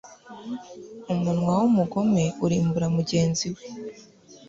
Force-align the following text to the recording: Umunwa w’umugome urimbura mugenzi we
Umunwa 1.13 1.51
w’umugome 1.61 2.23
urimbura 2.45 2.87
mugenzi 2.95 3.47
we 3.53 3.63